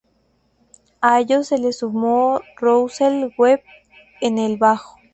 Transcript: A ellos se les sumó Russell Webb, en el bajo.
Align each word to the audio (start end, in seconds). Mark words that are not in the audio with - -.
A 0.99 1.19
ellos 1.19 1.45
se 1.49 1.59
les 1.59 1.77
sumó 1.77 2.41
Russell 2.57 3.29
Webb, 3.37 3.61
en 4.19 4.39
el 4.39 4.57
bajo. 4.57 4.97